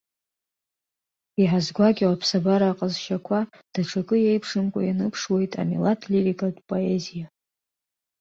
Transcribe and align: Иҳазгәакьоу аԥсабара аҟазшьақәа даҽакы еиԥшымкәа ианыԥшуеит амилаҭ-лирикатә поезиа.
Иҳазгәакьоу 1.41 2.13
аԥсабара 2.13 2.67
аҟазшьақәа 2.69 3.39
даҽакы 3.73 4.15
еиԥшымкәа 4.29 4.81
ианыԥшуеит 4.83 5.51
амилаҭ-лирикатә 5.61 6.61
поезиа. 6.67 7.25